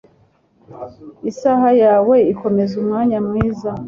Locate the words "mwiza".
3.27-3.71